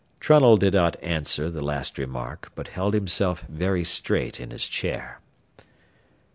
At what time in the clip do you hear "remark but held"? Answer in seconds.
1.99-2.95